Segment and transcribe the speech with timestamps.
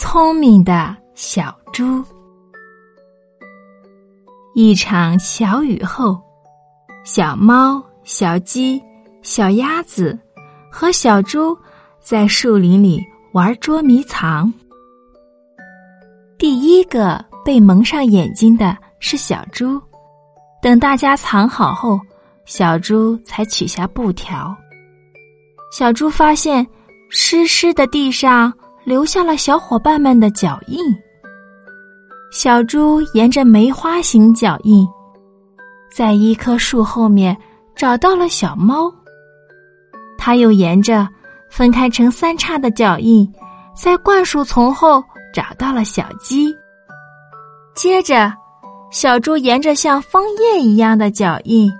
[0.00, 2.02] 聪明的小猪。
[4.54, 6.18] 一场小雨后，
[7.04, 8.82] 小猫、小鸡、
[9.20, 10.18] 小鸭子
[10.72, 11.54] 和小猪
[12.00, 12.98] 在树林里
[13.34, 14.50] 玩捉迷藏。
[16.38, 19.78] 第一个被蒙上眼睛的是小猪。
[20.62, 22.00] 等大家藏好后，
[22.46, 24.56] 小猪才取下布条。
[25.70, 26.66] 小猪发现
[27.10, 28.50] 湿湿的地上。
[28.84, 30.78] 留下了小伙伴们的脚印。
[32.32, 34.86] 小猪沿着梅花形脚印，
[35.92, 37.36] 在一棵树后面
[37.74, 38.92] 找到了小猫。
[40.16, 41.08] 他又沿着
[41.50, 43.28] 分开成三叉的脚印，
[43.74, 45.02] 在灌树丛后
[45.34, 46.54] 找到了小鸡。
[47.74, 48.32] 接着，
[48.92, 51.72] 小猪沿着像枫叶一样的脚印，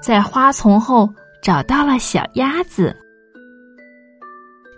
[0.00, 1.08] 在花丛后
[1.42, 2.96] 找到了小鸭子。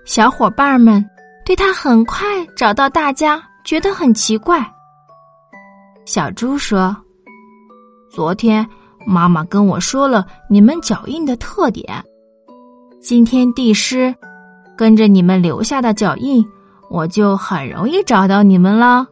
[0.04, 1.04] 小伙伴们。
[1.48, 4.62] 对他很快找到大家，觉得很奇怪。
[6.04, 6.94] 小猪说
[8.12, 8.68] ：“昨天
[9.06, 12.04] 妈妈跟我说了你们脚印的特点，
[13.00, 14.14] 今天地师，
[14.76, 16.46] 跟着你们留下的脚印，
[16.90, 19.06] 我就很容易找到你们了。”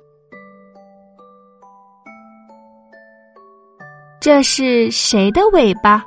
[4.21, 6.05] 这是谁的尾巴？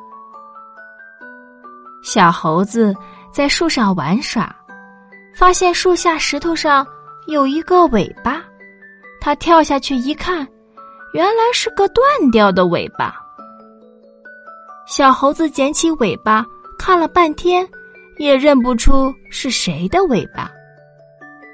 [2.04, 2.94] 小猴子
[3.34, 4.56] 在树上玩耍。
[5.40, 6.86] 发现树下石头上
[7.28, 8.44] 有一个尾巴，
[9.22, 10.46] 他跳下去一看，
[11.14, 13.16] 原来是个断掉的尾巴。
[14.86, 16.46] 小猴子捡起尾巴
[16.78, 17.66] 看了半天，
[18.18, 20.52] 也认不出是谁的尾巴。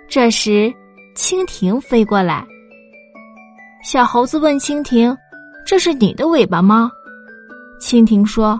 [0.09, 0.73] 这时，
[1.16, 2.44] 蜻蜓飞过来，
[3.83, 5.16] 小猴子问蜻蜓
[5.63, 6.91] ：“这是你的尾巴吗？”
[7.80, 8.59] 蜻蜓说：“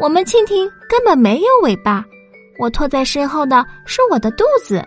[0.00, 2.02] 我们蜻蜓根本没有尾巴。”
[2.58, 4.82] 我拖在身后的是我的肚子。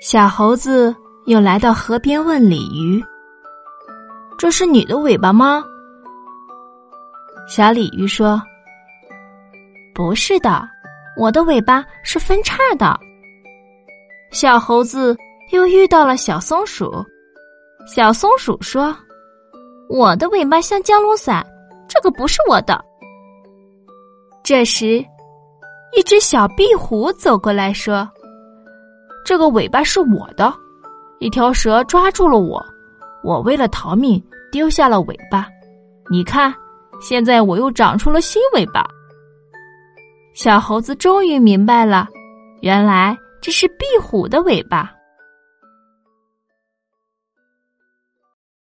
[0.00, 0.94] 小猴子
[1.26, 3.02] 又来到河边问鲤鱼
[4.38, 5.64] ：“这是你的尾巴吗？”
[7.48, 8.40] 小鲤鱼说
[9.94, 10.68] ：“不是的，
[11.16, 12.98] 我的尾巴是分叉的。”
[14.30, 15.16] 小猴子
[15.50, 17.04] 又遇到了小松鼠，
[17.86, 18.96] 小松鼠说
[19.88, 21.44] ：“我的尾巴像降落伞，
[21.88, 22.84] 这个不是我的。”
[24.44, 25.04] 这时。
[25.94, 28.08] 一只小壁虎走过来说
[29.24, 30.52] ：“这个尾巴是我的，
[31.18, 32.64] 一条蛇抓住了我，
[33.22, 35.46] 我为了逃命丢下了尾巴。
[36.10, 36.54] 你看，
[37.00, 38.86] 现在我又长出了新尾巴。”
[40.34, 42.08] 小猴子终于明白了，
[42.60, 44.92] 原来这是壁虎的尾巴。